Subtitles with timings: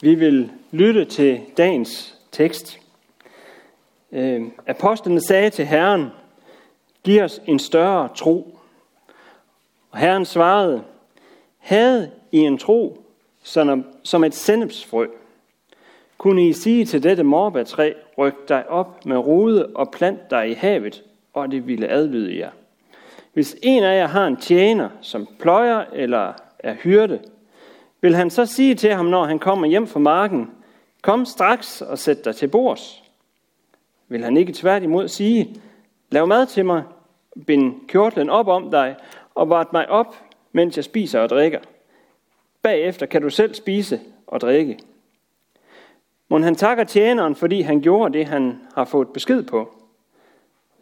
[0.00, 2.80] Vi vil lytte til dagens tekst.
[4.12, 6.06] Øh, Apostlene sagde til Herren,
[7.04, 8.58] giv os en større tro.
[9.90, 10.82] Og Herren svarede,
[11.58, 13.02] havde I en tro
[14.02, 15.06] som et sennepsfrø,
[16.18, 20.54] kunne I sige til dette morbærtræ, ryk dig op med rode og plant dig i
[20.54, 22.50] havet, og det ville adlyde jer.
[23.32, 27.20] Hvis en af jer har en tjener, som pløjer eller er hyrde,
[28.06, 30.50] vil han så sige til ham, når han kommer hjem fra marken,
[31.02, 33.02] kom straks og sæt dig til bords?
[34.08, 35.60] Vil han ikke tværtimod sige,
[36.10, 36.82] lav mad til mig,
[37.46, 38.96] bind kjortlen op om dig
[39.34, 40.16] og vart mig op,
[40.52, 41.58] mens jeg spiser og drikker.
[42.62, 44.78] Bagefter kan du selv spise og drikke.
[46.28, 49.74] Men han takker tjeneren, fordi han gjorde det, han har fået besked på.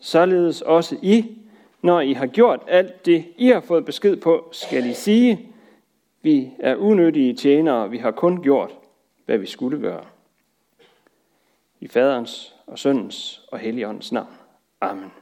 [0.01, 1.39] Således også I,
[1.83, 5.54] når I har gjort alt det, I har fået besked på, skal I sige,
[6.25, 8.71] vi er unødige tjenere, vi har kun gjort,
[9.25, 10.05] hvad vi skulle gøre.
[11.81, 14.35] I faderens og søndens og helligåndens navn.
[14.81, 15.13] Amen.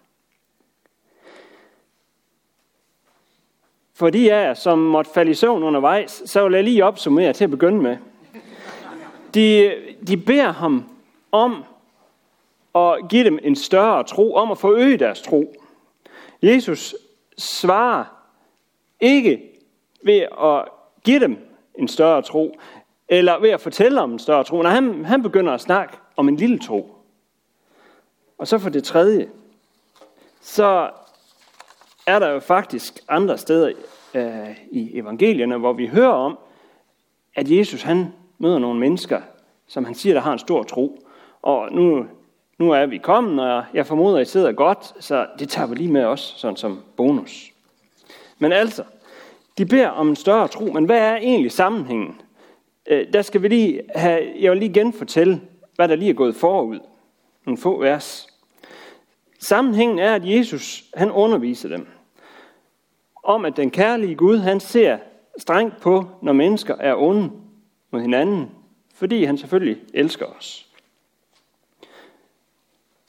[3.94, 7.32] For de af jer, som måtte falde i søvn undervejs, så vil jeg lige opsummere
[7.32, 7.96] til at begynde med.
[9.34, 9.74] De,
[10.06, 10.84] de beder ham
[11.32, 11.64] om
[12.74, 15.54] at give dem en større tro, om at forøge deres tro.
[16.42, 16.94] Jesus
[17.38, 18.04] svarer
[19.00, 19.42] ikke
[20.02, 20.68] ved at
[21.04, 21.36] give dem
[21.74, 22.56] en større tro,
[23.08, 24.62] eller ved at fortælle om en større tro.
[24.62, 26.94] Nej, han, han begynder at snakke om en lille tro.
[28.38, 29.28] Og så for det tredje,
[30.40, 30.90] så
[32.06, 33.72] er der jo faktisk andre steder
[34.14, 36.38] øh, i evangelierne, hvor vi hører om,
[37.34, 39.20] at Jesus han møder nogle mennesker,
[39.66, 41.06] som han siger, der har en stor tro.
[41.42, 42.06] Og nu,
[42.58, 45.74] nu er vi kommet, og jeg formoder, at I sidder godt, så det tager vi
[45.74, 47.52] lige med os, sådan som bonus.
[48.38, 48.84] Men altså,
[49.58, 52.20] de beder om en større tro, men hvad er egentlig sammenhængen?
[52.88, 55.40] Øh, der skal vi lige have, jeg vil lige genfortælle,
[55.74, 56.80] hvad der lige er gået forud.
[57.46, 58.28] Nogle få vers.
[59.38, 61.86] Sammenhængen er, at Jesus han underviser dem
[63.22, 64.98] om, at den kærlige Gud han ser
[65.38, 67.30] strengt på, når mennesker er onde
[67.90, 68.50] mod hinanden,
[68.94, 70.68] fordi han selvfølgelig elsker os.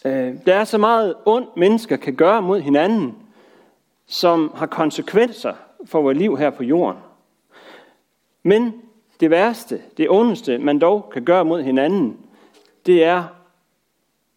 [0.05, 3.15] Øh, der er så meget ondt, mennesker kan gøre mod hinanden,
[4.05, 5.53] som har konsekvenser
[5.85, 7.01] for vores liv her på jorden.
[8.43, 8.81] Men
[9.19, 12.17] det værste, det ondeste, man dog kan gøre mod hinanden,
[12.85, 13.23] det er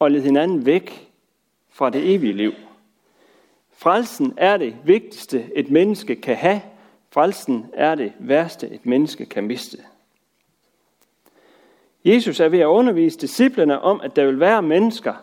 [0.01, 1.11] at lede hinanden væk
[1.71, 2.53] fra det evige liv.
[3.73, 6.61] Frelsen er det vigtigste, et menneske kan have.
[7.11, 9.79] Frelsen er det værste, et menneske kan miste.
[12.05, 15.15] Jesus er ved at undervise disciplene om, at der vil være mennesker,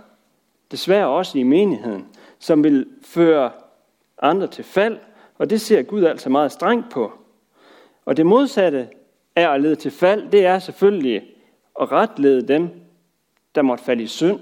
[0.72, 2.07] desværre også i menigheden,
[2.39, 3.51] som vil føre
[4.22, 4.97] andre til fald,
[5.38, 7.11] og det ser Gud altså meget strengt på.
[8.05, 8.89] Og det modsatte
[9.35, 11.23] af at lede til fald, det er selvfølgelig
[11.81, 12.69] at retlede dem,
[13.55, 14.39] der måtte falde i synd.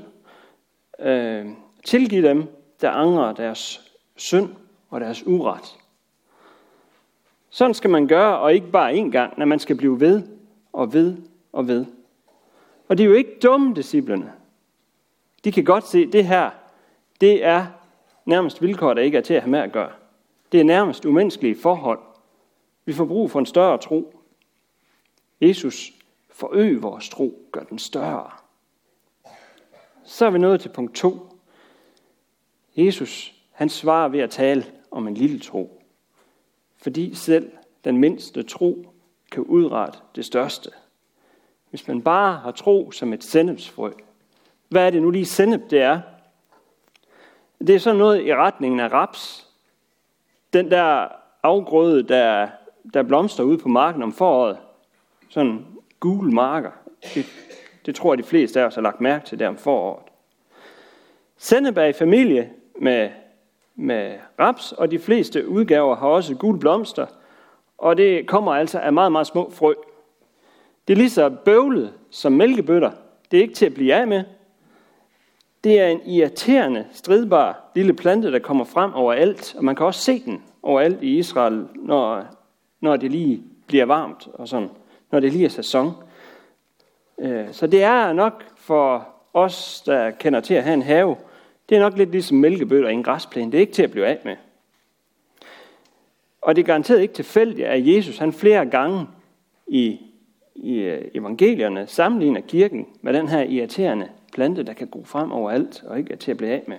[0.99, 1.45] Øh,
[1.85, 2.43] tilgive dem,
[2.81, 4.49] der angrer deres synd
[4.89, 5.77] og deres uret.
[7.49, 10.21] Sådan skal man gøre, og ikke bare én gang, når man skal blive ved
[10.73, 11.17] og ved
[11.53, 11.85] og ved.
[12.87, 14.31] Og det er jo ikke dumme disciplerne.
[15.43, 16.49] De kan godt se, at det her,
[17.21, 17.65] det er
[18.25, 19.91] nærmest vilkår, der ikke er til at have med at gøre.
[20.51, 21.99] Det er nærmest umenneskelige forhold.
[22.85, 24.19] Vi får brug for en større tro.
[25.41, 25.91] Jesus
[26.29, 28.31] forøg vores tro, gør den større.
[30.03, 31.37] Så er vi nået til punkt 2.
[32.75, 35.81] Jesus, han svarer ved at tale om en lille tro.
[36.77, 37.51] Fordi selv
[37.83, 38.93] den mindste tro
[39.31, 40.69] kan udrette det største.
[41.69, 43.91] Hvis man bare har tro som et sennepsfrø.
[44.69, 46.01] Hvad er det nu lige sennep det er?
[47.59, 49.50] Det er sådan noget i retningen af raps.
[50.53, 51.07] Den der
[51.43, 52.47] afgrøde, der,
[52.93, 54.57] der blomster ude på marken om foråret.
[55.29, 55.65] Sådan
[55.99, 56.71] gule marker.
[57.13, 57.25] Det,
[57.85, 60.03] det tror jeg, de fleste af os har lagt mærke til der om foråret.
[61.37, 62.49] Sennebær i familie
[62.81, 63.09] med,
[63.75, 67.05] med raps, og de fleste udgaver har også gule blomster.
[67.77, 69.73] Og det kommer altså af meget, meget små frø.
[70.87, 72.91] Det er lige så bøvlet som mælkebøtter.
[73.31, 74.23] Det er ikke til at blive af med.
[75.63, 80.01] Det er en irriterende, stridbar lille plante, der kommer frem overalt, og man kan også
[80.01, 82.25] se den overalt i Israel, når,
[82.79, 84.69] når det lige bliver varmt, og sådan,
[85.11, 85.93] når det lige er sæson.
[87.19, 91.15] Øh, så det er nok for os, der kender til at have en have,
[91.69, 93.51] det er nok lidt ligesom mælkebøtter i en græsplæne.
[93.51, 94.35] Det er ikke til at blive af med.
[96.41, 99.07] Og det er garanteret ikke tilfældigt, at Jesus han flere gange
[99.67, 99.99] i
[100.55, 105.83] i øh, evangelierne sammenligner kirken med den her irriterende plante, der kan gro frem overalt
[105.87, 106.77] og ikke er til at blive af med.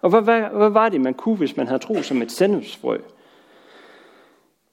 [0.00, 2.98] Og hvad, hvad, hvad var det, man kunne, hvis man havde tro som et sennepsfrø?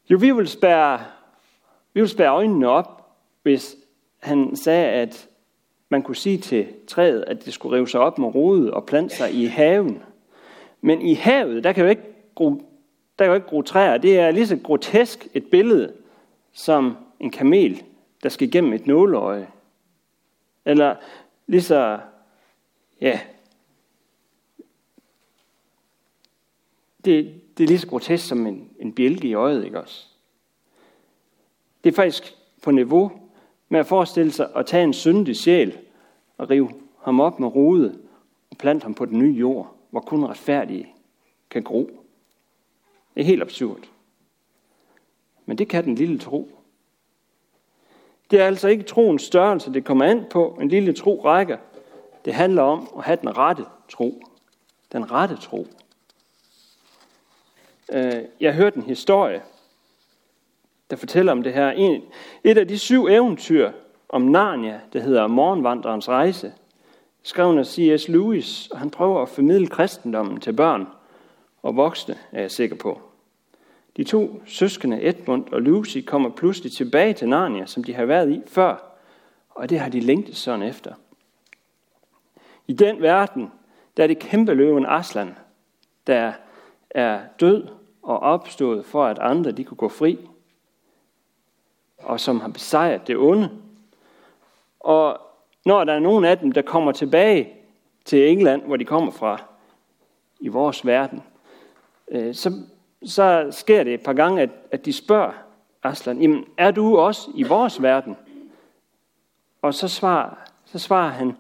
[0.10, 1.00] Jo, vi vil spære,
[1.94, 3.76] vi ville spære øjnene op, hvis
[4.20, 5.28] han sagde, at
[5.90, 9.16] man kunne sige til træet, at det skulle rive sig op med rode og plante
[9.16, 10.04] sig i haven.
[10.82, 12.02] Men i havet, der kan jo ikke
[12.36, 12.50] gro,
[13.20, 13.98] der kan jo ikke gro træer.
[13.98, 15.94] Det er lige så grotesk et billede
[16.54, 17.84] som en kamel,
[18.24, 19.48] der skal igennem et nåleøje.
[20.66, 20.96] Eller
[21.48, 22.00] lige så,
[23.02, 23.20] ja,
[27.06, 30.08] det, det er lige så grotesk som en, en bjælke i øjet, ikke også?
[31.84, 33.12] Det er faktisk på niveau
[33.70, 35.78] med at forestille sig at tage en syndig sjæl
[36.38, 38.00] og rive ham op med rode
[38.52, 40.94] og plante ham på den nye jord, hvor kun retfærdige
[41.50, 41.92] kan gro.
[43.16, 43.90] Det er helt absurd.
[45.46, 46.63] Men det kan den lille tro.
[48.34, 50.58] Det er altså ikke troens størrelse, det kommer an på.
[50.62, 51.58] En lille tro rækker.
[52.26, 54.22] Det handler om at have den rette tro.
[54.92, 55.68] Den rette tro.
[57.94, 59.42] Øh, jeg hørte en historie,
[60.90, 62.00] der fortæller om det her.
[62.44, 63.72] Et af de syv eventyr
[64.10, 66.54] om Narnia, der hedder Morgenvandrerens rejse,
[67.24, 68.08] skrev af C.S.
[68.08, 70.88] Lewis, og han prøver at formidle kristendommen til børn
[71.64, 73.13] og voksne, er jeg sikker på.
[73.98, 78.32] De to søskende, Edmund og Lucy, kommer pludselig tilbage til Narnia, som de har været
[78.32, 78.98] i før,
[79.50, 80.94] og det har de længtet sådan efter.
[82.68, 83.52] I den verden,
[83.98, 85.36] der er det kæmpe løven Aslan,
[86.08, 86.34] der
[86.90, 87.68] er død
[88.02, 90.18] og opstået for, at andre de kunne gå fri,
[91.98, 93.50] og som har besejret det onde.
[94.80, 95.20] Og
[95.66, 97.54] når der er nogen af dem, der kommer tilbage
[98.06, 99.44] til England, hvor de kommer fra,
[100.40, 101.24] i vores verden,
[102.12, 102.52] øh, så,
[103.06, 105.32] så sker det et par gange, at, at de spørger
[105.84, 108.18] Aslan, jamen er du også i vores verden?
[109.62, 110.36] Og så svarer,
[110.66, 111.38] så svarer han,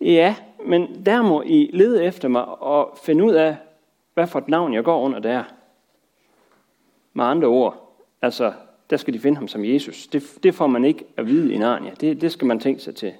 [0.00, 0.34] ja,
[0.66, 3.56] men der må I lede efter mig og finde ud af,
[4.14, 5.44] hvad for et navn jeg går under der.
[7.12, 8.52] Med andre ord, altså,
[8.90, 10.06] der skal de finde ham som Jesus.
[10.06, 11.90] Det, det får man ikke at vide i Narnia.
[12.00, 13.12] Det, det skal man tænke sig til.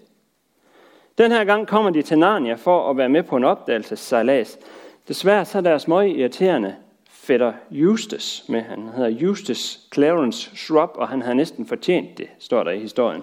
[1.18, 4.58] Den her gang kommer de til Narnia for at være med på en opdagelsessejlads.
[5.08, 6.76] Desværre så er deres møg irriterende
[7.26, 8.62] fætter Eustace med.
[8.62, 13.22] Han hedder Eustace Clarence Shrub, og han har næsten fortjent det, står der i historien.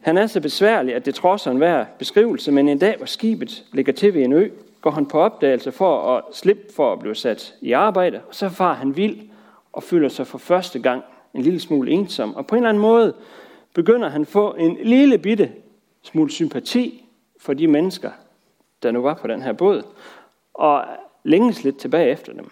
[0.00, 3.92] Han er så besværlig, at det trodser enhver beskrivelse, men en dag, hvor skibet ligger
[3.92, 4.48] til ved en ø,
[4.80, 8.48] går han på opdagelse for at slippe for at blive sat i arbejde, og så
[8.48, 9.18] far han vild
[9.72, 11.02] og føler sig for første gang
[11.34, 12.36] en lille smule ensom.
[12.36, 13.14] Og på en eller anden måde
[13.74, 15.52] begynder han at få en lille bitte
[16.02, 17.04] smule sympati
[17.40, 18.10] for de mennesker,
[18.82, 19.82] der nu var på den her båd,
[20.54, 20.84] og
[21.26, 22.50] længes lidt tilbage efter dem.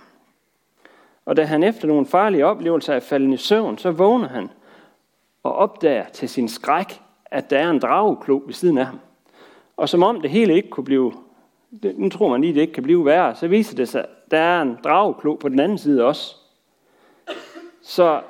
[1.24, 4.50] Og da han efter nogle farlige oplevelser er faldet i søvn, så vågner han
[5.42, 9.00] og opdager til sin skræk, at der er en drageklo ved siden af ham.
[9.76, 11.12] Og som om det hele ikke kunne blive,
[11.94, 14.38] nu tror man lige, det ikke kan blive værre, så viser det sig, at der
[14.38, 16.36] er en drageklo på den anden side også.
[17.82, 18.20] Så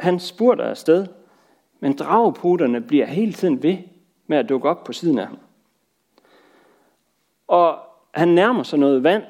[0.00, 1.06] han spurgte afsted,
[1.80, 3.76] men drageputerne bliver hele tiden ved
[4.26, 5.38] med at dukke op på siden af ham.
[7.48, 7.78] Og
[8.14, 9.22] han nærmer sig noget vand,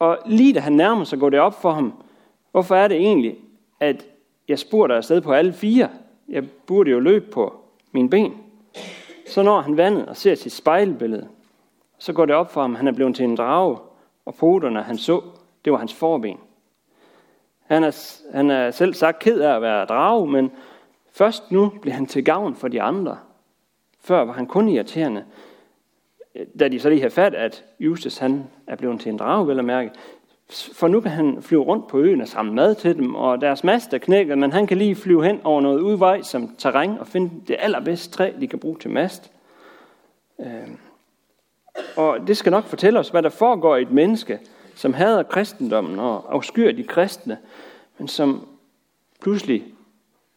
[0.00, 2.02] og lige da han nærmer sig, går det op for ham,
[2.50, 3.36] hvorfor er det egentlig,
[3.80, 4.06] at
[4.48, 5.88] jeg spurgte afsted på alle fire?
[6.28, 7.60] Jeg burde jo løbe på
[7.92, 8.34] mine ben.
[9.26, 11.28] Så når han vandet og ser sit spejlbillede,
[11.98, 13.78] så går det op for ham, at han er blevet til en drage,
[14.24, 15.20] og poterne han så,
[15.64, 16.38] det var hans forben.
[17.66, 20.50] Han er, han er selv sagt ked af at være drage, men
[21.12, 23.18] først nu bliver han til gavn for de andre.
[24.00, 25.24] Før var han kun irriterende,
[26.60, 29.58] da de så lige har fat, at Justus han er blevet til en drage, vel
[29.58, 29.90] at mærke.
[30.72, 33.64] For nu kan han flyve rundt på øen og samle mad til dem, og deres
[33.64, 37.06] mast er knækket, men han kan lige flyve hen over noget udvej som terræn og
[37.06, 39.32] finde det allerbedste træ, de kan bruge til mast.
[40.40, 40.78] Øhm,
[41.96, 44.38] og det skal nok fortælle os, hvad der foregår i et menneske,
[44.74, 47.38] som hader kristendommen og afskyr de kristne,
[47.98, 48.48] men som
[49.20, 49.64] pludselig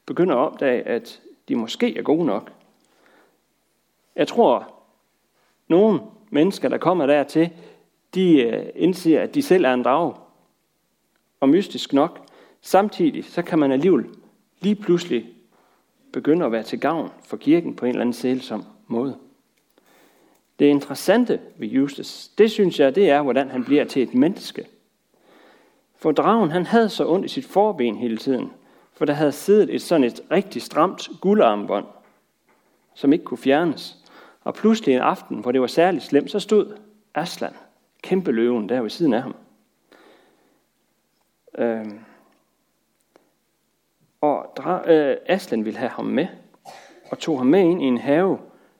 [0.05, 2.51] begynder at opdage, at de måske er gode nok.
[4.15, 4.72] Jeg tror,
[5.67, 7.49] nogle mennesker, der kommer dertil,
[8.13, 10.13] de øh, indser, at de selv er en drage.
[11.39, 12.25] Og mystisk nok,
[12.61, 14.05] samtidig så kan man alligevel
[14.61, 15.25] lige pludselig
[16.13, 19.17] begynde at være til gavn for kirken på en eller anden sælsom måde.
[20.59, 24.65] Det interessante ved Justus, det synes jeg, det er, hvordan han bliver til et menneske.
[25.95, 28.51] For dragen, han havde så ondt i sit forben hele tiden,
[28.93, 31.85] for der havde siddet et sådan et rigtig stramt guldarmbånd,
[32.93, 34.02] som ikke kunne fjernes.
[34.43, 36.77] Og pludselig en aften, hvor det var særligt slemt, så stod
[37.15, 37.53] Aslan,
[38.01, 39.35] kæmpe løven, der ved siden af ham.
[41.57, 41.85] Øh,
[44.21, 44.55] og
[44.87, 46.27] øh, Aslan ville have ham med,
[47.11, 48.39] og tog ham med ind i en have,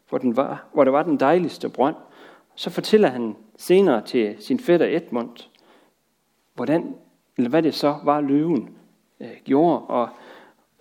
[0.09, 1.95] hvor, den var, hvor der var den dejligste brønd.
[2.55, 5.49] Så fortæller han senere til sin fætter Edmund,
[6.53, 6.95] hvordan,
[7.37, 8.77] eller hvad det så var, løven
[9.19, 9.81] øh, gjorde.
[9.81, 10.09] Og,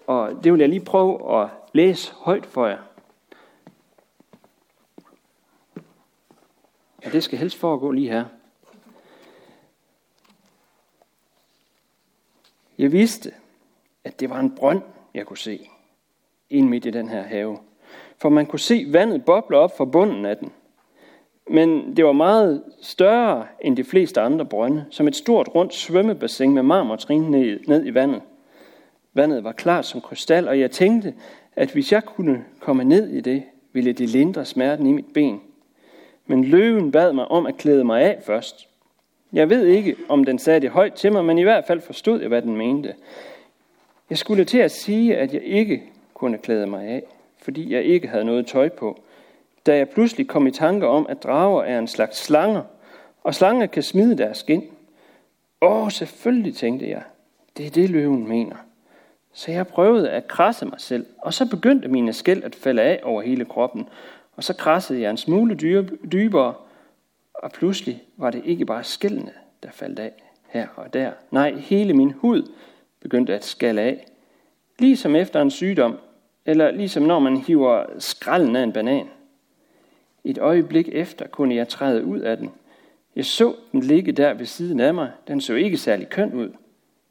[0.06, 2.78] og det vil jeg lige prøve at læse højt for jer.
[7.04, 8.24] Og det skal helst foregå lige her.
[12.78, 13.32] Jeg vidste,
[14.04, 14.82] at det var en brønd,
[15.14, 15.68] jeg kunne se,
[16.50, 17.58] ind midt i den her have.
[18.18, 20.52] For man kunne se vandet boble op fra bunden af den.
[21.50, 26.54] Men det var meget større end de fleste andre brønde, som et stort rundt svømmebassin
[26.54, 28.22] med marmortrin ned, ned i vandet.
[29.14, 31.14] Vandet var klart som krystal, og jeg tænkte,
[31.56, 33.42] at hvis jeg kunne komme ned i det,
[33.72, 35.40] ville det lindre smerten i mit ben.
[36.26, 38.68] Men løven bad mig om at klæde mig af først.
[39.32, 42.20] Jeg ved ikke, om den sagde det højt til mig, men i hvert fald forstod
[42.20, 42.94] jeg, hvad den mente.
[44.10, 45.82] Jeg skulle til at sige, at jeg ikke
[46.14, 47.02] kunne klæde mig af,
[47.38, 49.00] fordi jeg ikke havde noget tøj på,
[49.66, 52.62] da jeg pludselig kom i tanke om, at drager er en slags slanger,
[53.24, 54.64] og slanger kan smide deres skin.
[55.60, 57.02] Åh, selvfølgelig, tænkte jeg.
[57.56, 58.56] Det er det, løven mener.
[59.32, 63.00] Så jeg prøvede at krasse mig selv, og så begyndte mine skæld at falde af
[63.02, 63.88] over hele kroppen,
[64.36, 65.54] og så krassede jeg en smule
[66.12, 66.54] dybere,
[67.34, 70.12] og pludselig var det ikke bare skældene, der faldt af
[70.48, 71.10] her og der.
[71.30, 72.50] Nej, hele min hud
[73.00, 74.06] begyndte at skalle af.
[74.78, 75.98] Ligesom efter en sygdom,
[76.46, 79.06] eller ligesom når man hiver skralden af en banan.
[80.24, 82.50] Et øjeblik efter kunne jeg træde ud af den.
[83.16, 85.10] Jeg så den ligge der ved siden af mig.
[85.28, 86.48] Den så ikke særlig køn ud,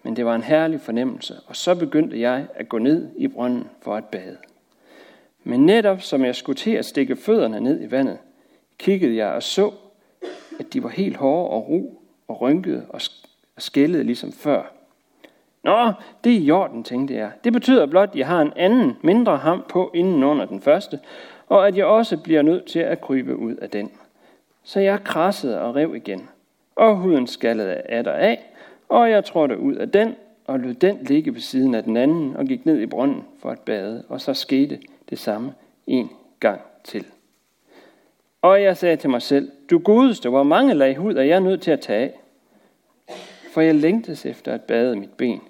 [0.03, 3.67] men det var en herlig fornemmelse, og så begyndte jeg at gå ned i brønden
[3.81, 4.37] for at bade.
[5.43, 8.17] Men netop som jeg skulle til at stikke fødderne ned i vandet,
[8.77, 9.71] kiggede jeg og så,
[10.59, 13.01] at de var helt hårde og ro og rynkede og
[13.57, 14.73] skældede ligesom før.
[15.63, 15.91] Nå,
[16.23, 17.31] det er i orden, tænkte jeg.
[17.43, 20.99] Det betyder blot, at jeg har en anden, mindre ham på inden under den første,
[21.47, 23.91] og at jeg også bliver nødt til at krybe ud af den.
[24.63, 26.29] Så jeg krassede og rev igen,
[26.75, 28.39] og huden skallede af der af,
[28.89, 32.35] og jeg trådte ud af den, og lod den ligge ved siden af den anden,
[32.35, 34.79] og gik ned i brønden for at bade, og så skete
[35.11, 35.53] det samme
[35.87, 37.05] en gang til.
[38.41, 41.61] Og jeg sagde til mig selv, du godeste, hvor mange lag hud er jeg nødt
[41.61, 42.19] til at tage af?
[43.51, 45.41] For jeg længtes efter at bade mit ben.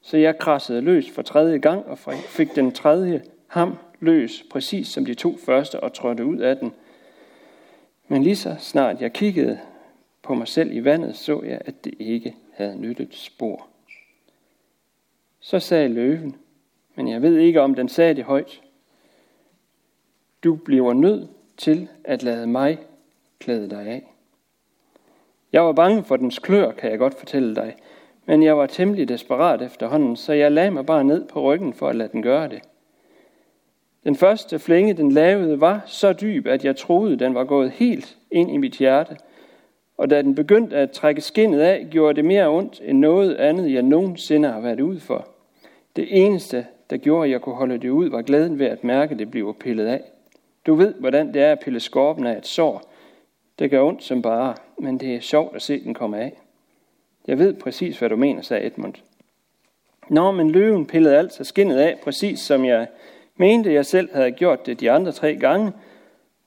[0.00, 5.04] Så jeg krassede løs for tredje gang og fik den tredje ham løs, præcis som
[5.04, 6.72] de to første, og trådte ud af den.
[8.08, 9.58] Men lige så snart jeg kiggede
[10.22, 13.66] på mig selv i vandet, så jeg, at det ikke havde nyttet spor.
[15.40, 16.36] Så sagde løven,
[16.94, 18.60] men jeg ved ikke, om den sagde det højt.
[20.44, 22.78] Du bliver nødt til at lade mig
[23.38, 24.14] klæde dig af.
[25.52, 27.76] Jeg var bange for dens klør, kan jeg godt fortælle dig,
[28.26, 31.88] men jeg var temmelig desperat efterhånden, så jeg lagde mig bare ned på ryggen for
[31.88, 32.62] at lade den gøre det.
[34.04, 38.18] Den første flænge, den lavede, var så dyb, at jeg troede, den var gået helt
[38.30, 39.16] ind i mit hjerte.
[39.96, 43.72] Og da den begyndte at trække skinnet af, gjorde det mere ondt end noget andet,
[43.72, 45.28] jeg nogensinde har været ud for.
[45.96, 49.12] Det eneste, der gjorde, at jeg kunne holde det ud, var glæden ved at mærke,
[49.12, 50.02] at det blev pillet af.
[50.68, 52.82] Du ved, hvordan det er at pille skorpen af et sår.
[53.58, 56.38] Det gør ondt som bare, men det er sjovt at se den komme af.
[57.26, 58.94] Jeg ved præcis, hvad du mener, sagde Edmund.
[60.08, 62.86] Nå, men løven pillede altså skinnet af, præcis som jeg
[63.36, 65.72] mente, jeg selv havde gjort det de andre tre gange,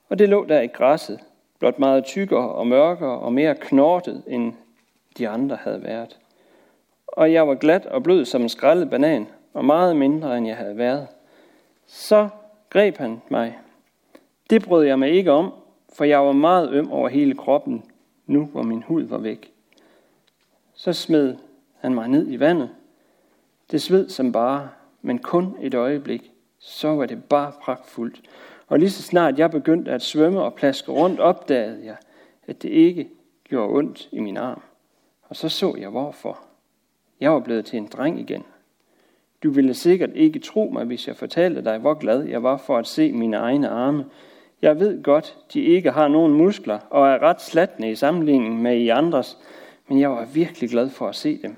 [0.10, 1.20] og det lå der i græsset,
[1.60, 4.54] blot meget tykkere og mørkere og mere knortet, end
[5.18, 6.18] de andre havde været.
[7.08, 10.58] Og jeg var glat og blød som en skrællet banan, og meget mindre, end jeg
[10.58, 11.08] havde været.
[11.88, 12.30] Så
[12.70, 13.58] greb han mig.
[14.52, 15.54] Det brød jeg mig ikke om,
[15.94, 17.84] for jeg var meget øm over hele kroppen,
[18.28, 19.54] nu hvor min hud var væk.
[20.74, 21.36] Så smed
[21.80, 22.70] han mig ned i vandet.
[23.72, 24.70] Det sved som bare,
[25.02, 26.32] men kun et øjeblik.
[26.60, 28.22] Så var det bare pragtfuldt.
[28.68, 31.96] Og lige så snart jeg begyndte at svømme og plaske rundt, opdagede jeg,
[32.48, 33.10] at det ikke
[33.44, 34.62] gjorde ondt i min arm.
[35.22, 36.40] Og så så jeg hvorfor.
[37.20, 38.44] Jeg var blevet til en dreng igen.
[39.44, 42.78] Du ville sikkert ikke tro mig, hvis jeg fortalte dig, hvor glad jeg var for
[42.78, 44.06] at se mine egne arme.
[44.62, 48.78] Jeg ved godt, de ikke har nogen muskler og er ret slatne i sammenligning med
[48.78, 49.38] i andres,
[49.88, 51.56] men jeg var virkelig glad for at se dem.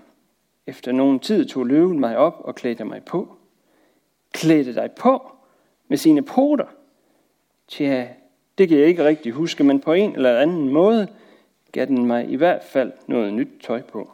[0.67, 3.38] Efter nogen tid tog løven mig op og klædte mig på.
[4.33, 5.31] Klædte dig på
[5.88, 6.65] med sine poter?
[7.67, 8.07] Tja,
[8.57, 11.07] det kan jeg ikke rigtig huske, men på en eller anden måde
[11.72, 14.12] gav den mig i hvert fald noget nyt tøj på.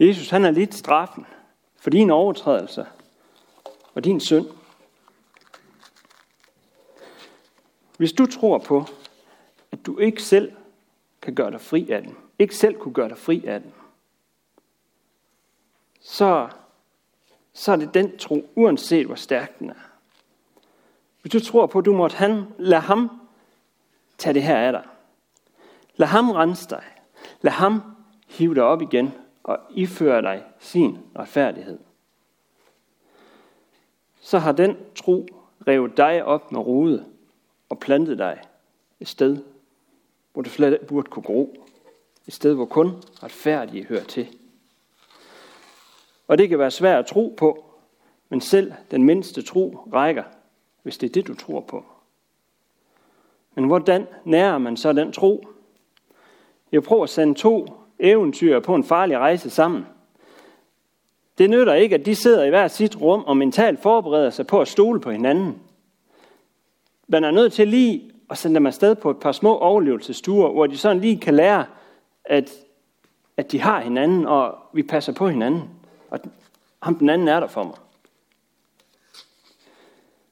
[0.00, 1.26] Jesus han har lidt straffen
[1.76, 2.86] for din overtrædelse
[3.94, 4.46] og din synd.
[7.96, 8.84] Hvis du tror på,
[9.72, 10.52] at du ikke selv
[11.22, 13.72] kan gøre dig fri af den, ikke selv kunne gøre dig fri af den,
[16.00, 16.48] så,
[17.52, 19.90] så er det den tro, uanset hvor stærk den er.
[21.22, 23.20] Hvis du tror på, at du måtte han, lad ham
[24.18, 24.84] tage det her af dig.
[25.96, 26.84] Lad ham rense dig.
[27.40, 27.82] Lad ham
[28.28, 31.78] hive dig op igen og ifører dig sin retfærdighed.
[34.20, 35.26] Så har den tro
[35.66, 37.06] revet dig op med rode
[37.68, 38.40] og plantet dig
[39.00, 39.36] et sted,
[40.32, 41.66] hvor du slet burde kunne gro.
[42.26, 44.28] Et sted, hvor kun retfærdige hører til.
[46.28, 47.64] Og det kan være svært at tro på,
[48.28, 50.24] men selv den mindste tro rækker,
[50.82, 51.84] hvis det er det, du tror på.
[53.54, 55.48] Men hvordan nærer man så den tro?
[56.72, 59.86] Jeg prøver at sende to eventyr på en farlig rejse sammen.
[61.38, 64.60] Det nytter ikke, at de sidder i hver sit rum og mentalt forbereder sig på
[64.60, 65.58] at stole på hinanden.
[67.08, 70.66] Man er nødt til lige at sende dem afsted på et par små overlevelsesture, hvor
[70.66, 71.64] de sådan lige kan lære,
[72.24, 72.50] at,
[73.36, 75.62] at de har hinanden, og vi passer på hinanden.
[76.10, 76.20] Og
[76.82, 77.76] ham den anden er der for mig.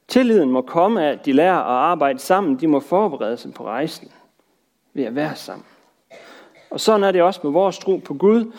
[0.07, 2.59] Tilliden må komme af, at de lærer at arbejde sammen.
[2.59, 4.11] De må forberede sig på rejsen
[4.93, 5.65] ved at være sammen.
[6.69, 8.51] Og sådan er det også med vores tro på Gud.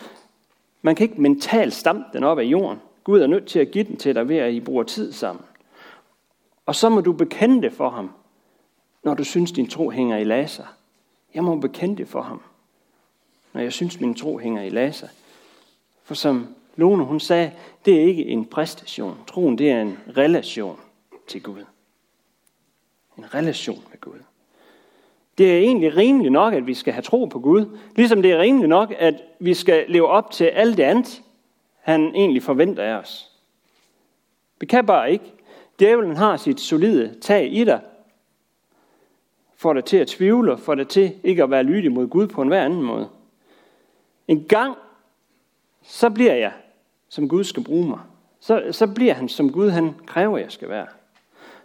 [0.81, 2.79] Man kan ikke mentalt stampe den op af jorden.
[3.03, 5.45] Gud er nødt til at give den til dig ved, at I bruger tid sammen.
[6.65, 8.11] Og så må du bekende det for ham,
[9.03, 10.65] når du synes, din tro hænger i laser.
[11.33, 12.41] Jeg må bekende det for ham,
[13.53, 15.07] når jeg synes, min tro hænger i laser.
[16.03, 17.51] For som Lone hun sagde,
[17.85, 19.17] det er ikke en præstation.
[19.27, 20.79] Troen det er en relation
[21.27, 21.65] til Gud.
[23.17, 24.19] En relation med Gud.
[25.41, 28.39] Det er egentlig rimeligt nok, at vi skal have tro på Gud, ligesom det er
[28.39, 31.21] rimeligt nok, at vi skal leve op til alt det andet,
[31.79, 33.31] han egentlig forventer af os.
[34.59, 35.33] Vi kan bare ikke.
[35.79, 37.81] Djævlen har sit solide tag i dig,
[39.55, 42.41] får dig til at tvivle, får dig til ikke at være lydig mod Gud på
[42.41, 43.09] en hver anden måde.
[44.27, 44.75] En gang,
[45.83, 46.51] så bliver jeg,
[47.09, 47.99] som Gud skal bruge mig.
[48.39, 50.87] Så, så bliver han, som Gud han kræver, jeg skal være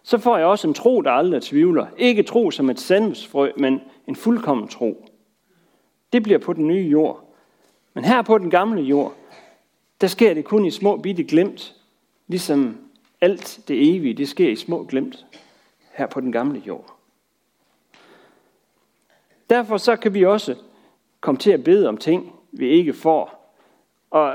[0.06, 1.86] så får jeg også en tro, der aldrig tvivler.
[1.96, 5.08] Ikke tro som et sandhedsfrø, men en fuldkommen tro.
[6.12, 7.34] Det bliver på den nye jord.
[7.95, 9.14] Men her på den gamle jord,
[10.00, 11.75] der sker det kun i små bitte glemt.
[12.26, 12.78] Ligesom
[13.21, 15.26] alt det evige, det sker i små glemt
[15.92, 16.97] her på den gamle jord.
[19.50, 20.54] Derfor så kan vi også
[21.21, 23.54] komme til at bede om ting, vi ikke får.
[24.10, 24.34] Og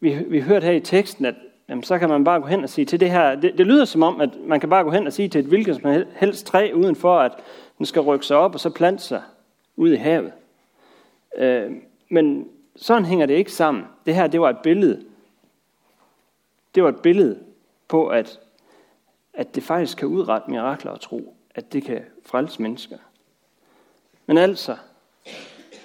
[0.00, 1.34] vi, vi hørte her i teksten, at
[1.70, 3.84] jamen, så kan man bare gå hen og sige til det her, det, det lyder
[3.84, 6.46] som om, at man kan bare gå hen og sige til et hvilket som helst
[6.46, 7.32] træ, uden for at
[7.78, 9.22] den skal rykke sig op og så plante sig
[9.76, 10.32] ud i havet.
[11.36, 11.72] Øh,
[12.08, 13.84] men sådan hænger det ikke sammen.
[14.06, 15.04] Det her, det var et billede.
[16.74, 17.38] Det var et billede
[17.88, 18.40] på, at,
[19.34, 22.98] at det faktisk kan udrette mirakler og tro, at det kan frelse mennesker.
[24.26, 24.76] Men altså,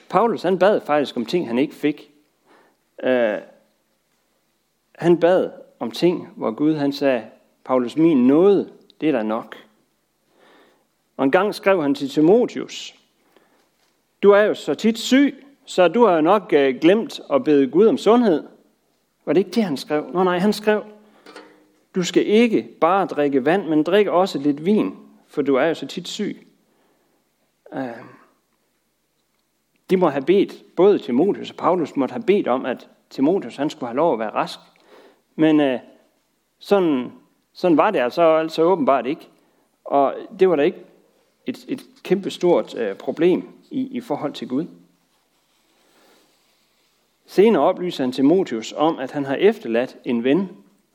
[0.09, 2.11] Paulus han bad faktisk om ting, han ikke fik.
[3.03, 3.37] Øh,
[4.95, 7.23] han bad om ting, hvor Gud han sagde,
[7.65, 8.69] Paulus, min nåde,
[9.01, 9.55] det er da nok.
[11.17, 12.95] Og en gang skrev han til Timotius,
[14.23, 17.67] du er jo så tit syg, så du har jo nok øh, glemt at bede
[17.67, 18.43] Gud om sundhed.
[19.25, 20.09] Var det ikke det, han skrev?
[20.13, 20.83] Nå nej, han skrev,
[21.95, 24.95] du skal ikke bare drikke vand, men drik også lidt vin,
[25.27, 26.47] for du er jo så tit syg.
[27.73, 27.87] Øh,
[29.89, 33.69] de må have bedt, både Timotius og Paulus måtte have bedt om, at Timotius han
[33.69, 34.59] skulle have lov at være rask.
[35.35, 35.79] Men øh,
[36.59, 37.11] sådan,
[37.53, 39.27] sådan var det altså, altså åbenbart ikke.
[39.85, 40.85] Og det var da ikke
[41.45, 44.65] et, et kæmpe stort øh, problem i, i forhold til Gud.
[47.25, 50.49] Senere oplyser han Timotius om, at han har efterladt en ven,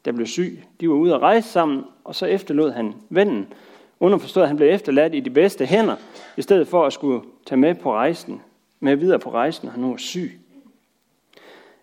[0.05, 0.65] der blev syg.
[0.81, 3.53] De var ude at rejse sammen, og så efterlod han vennen.
[4.01, 5.97] Underforstået, at han blev efterladt i de bedste hænder,
[6.37, 8.43] i stedet for at skulle tage med på rejsen,
[8.81, 10.41] med videre på rejsen, og han nu var syg.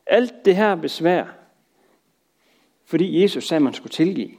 [0.05, 1.25] Alt det her besvær
[2.87, 4.31] fordi Jesus sagde, at man skulle tilgive.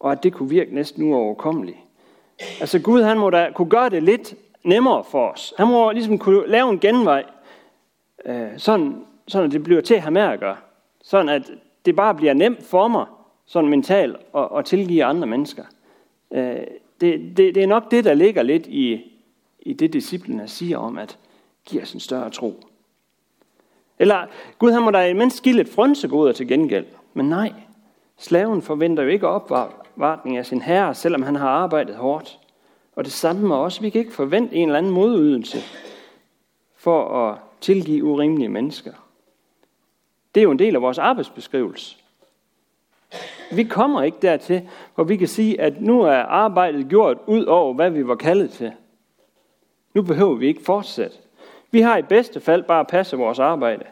[0.00, 1.78] Og at det kunne virke næsten uoverkommeligt.
[2.60, 5.54] Altså Gud, han må da kunne gøre det lidt nemmere for os.
[5.56, 7.24] Han må ligesom kunne lave en genvej,
[8.24, 10.56] øh, sådan, sådan at det bliver til at have med at gøre.
[11.02, 11.50] Sådan at
[11.84, 13.06] det bare bliver nemt for mig,
[13.46, 15.64] sådan mentalt, at, at tilgive andre mennesker.
[16.30, 16.56] Øh,
[17.00, 19.12] det, det, det er nok det, der ligger lidt i,
[19.60, 21.18] i det, disciplene siger om, at
[21.64, 22.60] give os en større tro.
[23.98, 24.26] Eller
[24.58, 26.86] Gud, han må da mindst give lidt frønsegoder til gengæld.
[27.18, 27.52] Men nej,
[28.16, 32.38] slaven forventer jo ikke opvartning af sin herre, selvom han har arbejdet hårdt.
[32.96, 33.82] Og det samme med os.
[33.82, 35.58] Vi kan ikke forvente en eller anden modydelse
[36.76, 38.92] for at tilgive urimelige mennesker.
[40.34, 41.96] Det er jo en del af vores arbejdsbeskrivelse.
[43.52, 47.74] Vi kommer ikke dertil, hvor vi kan sige, at nu er arbejdet gjort ud over,
[47.74, 48.72] hvad vi var kaldet til.
[49.94, 51.16] Nu behøver vi ikke fortsætte.
[51.70, 53.84] Vi har i bedste fald bare passe vores arbejde.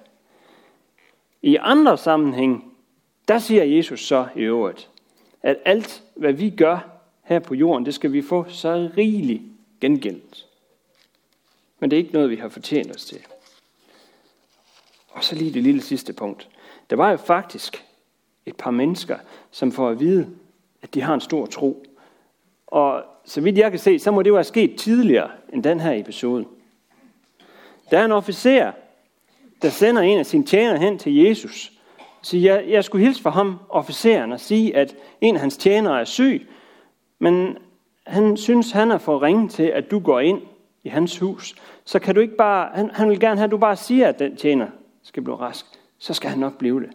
[1.42, 2.65] I andre sammenhæng,
[3.28, 4.90] der siger Jesus så i øvrigt,
[5.42, 6.78] at alt, hvad vi gør
[7.22, 9.42] her på jorden, det skal vi få så rigeligt
[9.80, 10.46] gengældt.
[11.78, 13.18] Men det er ikke noget, vi har fortjent os til.
[15.08, 16.48] Og så lige det lille sidste punkt.
[16.90, 17.84] Der var jo faktisk
[18.46, 19.18] et par mennesker,
[19.50, 20.30] som får at vide,
[20.82, 21.84] at de har en stor tro.
[22.66, 25.80] Og så vidt jeg kan se, så må det jo have sket tidligere end den
[25.80, 26.44] her episode.
[27.90, 28.72] Der er en officer,
[29.62, 31.72] der sender en af sine tjenere hen til Jesus.
[32.22, 36.00] Så jeg, jeg skulle hilse for ham, officeren, og sige, at en af hans tjenere
[36.00, 36.48] er syg,
[37.18, 37.58] men
[38.06, 40.40] han synes, han er for ringe til, at du går ind
[40.84, 41.54] i hans hus.
[41.84, 44.18] Så kan du ikke bare, han, han vil gerne have, at du bare siger, at
[44.18, 44.68] den tjener
[45.02, 45.66] skal blive rask.
[45.98, 46.90] Så skal han nok blive det.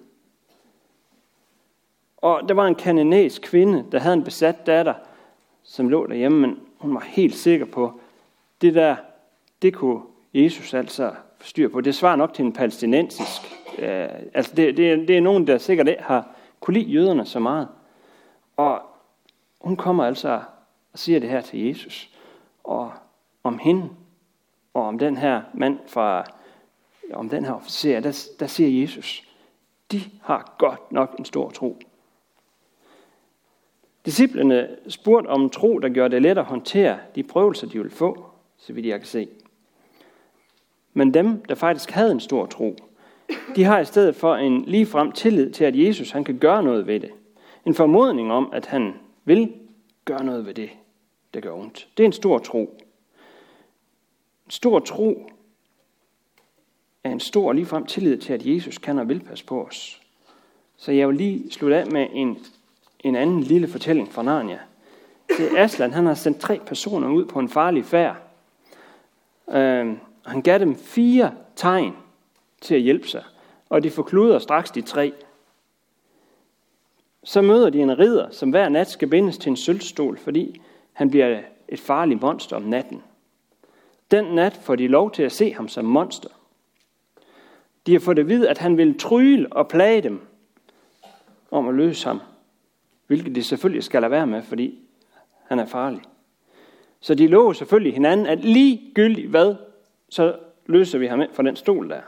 [2.18, 4.94] Og der var en kanadisk kvinde, der havde en besat datter,
[5.64, 8.00] som lå derhjemme, men hun var helt sikker på,
[8.62, 8.96] det der,
[9.62, 10.02] det kunne
[10.34, 11.82] Jesus altså styr på.
[11.82, 13.61] Det svarer nok til en palæstinensisk.
[13.78, 17.40] Øh, altså det, det, det er nogen, der sikkert ikke har kunne lide jøderne så
[17.40, 17.68] meget.
[18.58, 18.82] Og
[19.62, 20.42] hun kommer altså
[20.94, 22.10] og siger det her til Jesus.
[22.64, 22.92] Og
[23.44, 23.90] om hende,
[24.74, 26.26] og om den her mand fra,
[27.14, 29.28] om den her officer, der, der siger Jesus,
[29.92, 31.78] de har godt nok en stor tro.
[34.06, 38.26] Disciplerne spurgte om tro, der gjorde det let at håndtere de prøvelser, de ville få,
[38.58, 39.28] så vidt jeg kan se.
[40.94, 42.76] Men dem, der faktisk havde en stor tro,
[43.56, 46.88] de har i stedet for en ligefrem tillid til, at Jesus han kan gøre noget
[46.88, 47.12] ved det.
[47.66, 48.94] En formodning om, at han
[49.26, 49.54] vil
[50.06, 50.70] gøre noget ved det,
[51.34, 51.88] der gør ondt.
[51.98, 52.82] Det er en stor tro.
[54.46, 55.30] En stor tro
[57.04, 60.02] er en stor og ligefrem tillid til, at Jesus kan og vil passe på os.
[60.78, 62.38] Så jeg vil lige slutte af med en,
[63.00, 64.60] en anden lille fortælling fra Narnia.
[65.38, 68.16] Det er Aslan, han har sendt tre personer ud på en farlig færd.
[69.50, 71.94] Øh, han gav dem fire tegn
[72.62, 73.24] til at hjælpe sig,
[73.70, 75.14] og de forkluder straks de tre.
[77.24, 80.62] Så møder de en ridder, som hver nat skal bindes til en sølvstol, fordi
[80.94, 83.04] han bliver et farligt monster om natten.
[84.12, 86.30] Den nat får de lov til at se ham som monster.
[87.86, 90.22] De har fået at vide, at han vil tryle og plage dem
[91.52, 92.22] om at løse ham.
[93.08, 94.80] Hvilket de selvfølgelig skal lade være med, fordi
[95.48, 96.02] han er farlig.
[97.00, 99.56] Så de lover selvfølgelig hinanden, at ligegyldigt hvad,
[100.10, 102.02] så løser vi ham ind fra den stol der.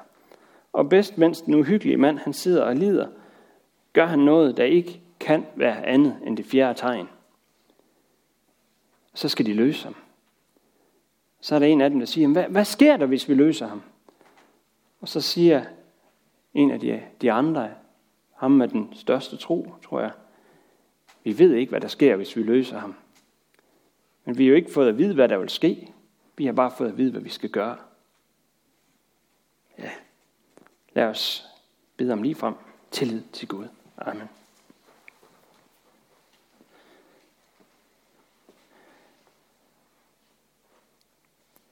[0.73, 3.07] Og bedst mens den uhyggelige mand, han sidder og lider,
[3.93, 7.07] gør han noget, der ikke kan være andet end det fjerde tegn.
[9.13, 9.95] Så skal de løse ham.
[11.41, 13.67] Så er der en af dem, der siger, hvad, hvad sker der, hvis vi løser
[13.67, 13.81] ham?
[15.01, 15.65] Og så siger
[16.53, 17.69] en af de, de andre,
[18.35, 20.11] ham med den største tro, tror jeg,
[21.23, 22.95] vi ved ikke, hvad der sker, hvis vi løser ham.
[24.25, 25.93] Men vi har jo ikke fået at vide, hvad der vil ske.
[26.37, 27.77] Vi har bare fået at vide, hvad vi skal gøre.
[29.77, 29.91] Ja,
[30.93, 31.45] lad os
[31.97, 32.53] bede om lige frem
[32.91, 33.67] tillid til Gud.
[33.97, 34.29] Amen.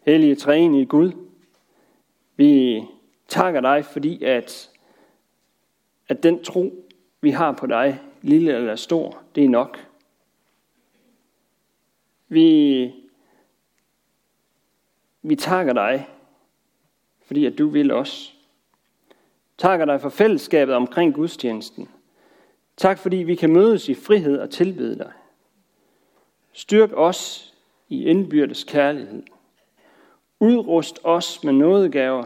[0.05, 1.11] Hellige træen i Gud,
[2.35, 2.81] vi
[3.27, 4.69] takker dig, fordi at,
[6.07, 6.87] at den tro,
[7.21, 9.87] vi har på dig, lille eller stor, det er nok.
[12.27, 12.93] Vi,
[15.21, 16.09] vi takker dig,
[17.25, 18.40] fordi at du vil os.
[19.61, 21.89] Takker dig for fællesskabet omkring gudstjenesten.
[22.77, 25.11] Tak fordi vi kan mødes i frihed og tilbede dig.
[26.51, 27.53] Styrk os
[27.89, 29.23] i indbyrdes kærlighed.
[30.39, 32.23] Udrust os med nådegaver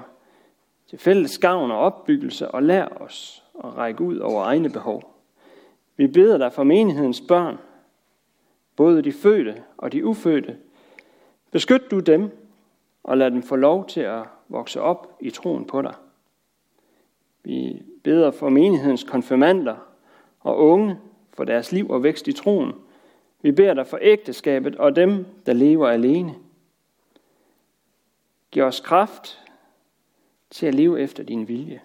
[0.90, 5.16] til fælles gavn og opbyggelse og lær os at række ud over egne behov.
[5.98, 7.58] Vi beder dig for menighedens børn,
[8.76, 10.58] både de fødte og de ufødte.
[11.52, 12.30] Beskyt du dem
[13.04, 15.94] og lad dem få lov til at vokse op i troen på dig.
[17.46, 19.76] Vi beder for menighedens konfirmander
[20.40, 20.98] og unge
[21.34, 22.72] for deres liv og vækst i troen.
[23.42, 26.36] Vi beder dig for ægteskabet og dem, der lever alene.
[28.52, 29.42] Giv os kraft
[30.50, 31.82] til at leve efter din vilje.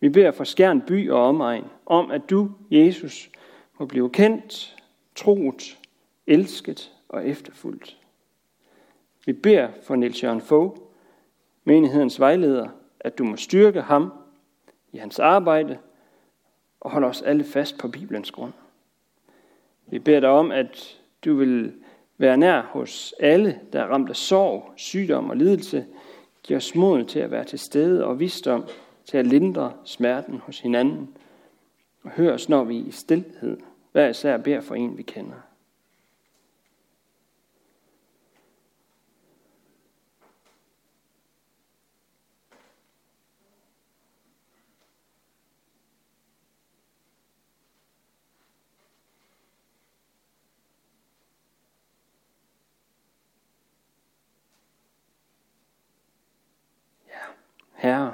[0.00, 3.30] Vi beder for Skjern by og omegn om, at du, Jesus,
[3.78, 4.76] må blive kendt,
[5.14, 5.78] troet,
[6.26, 7.98] elsket og efterfulgt.
[9.26, 10.76] Vi beder for Niels Jørgen Fogh,
[11.64, 12.68] menighedens vejleder,
[13.00, 14.12] at du må styrke ham
[14.94, 15.78] i hans arbejde
[16.80, 18.52] og holder os alle fast på Bibelens grund.
[19.86, 21.72] Vi beder dig om, at du vil
[22.18, 25.86] være nær hos alle, der er ramt af sorg, sygdom og lidelse.
[26.42, 28.64] Giv os mod til at være til stede og visdom
[29.04, 31.16] til at lindre smerten hos hinanden.
[32.02, 33.58] Og hør os, når vi i stillhed
[33.92, 35.36] hver især beder for en, vi kender.
[57.84, 58.13] Herre,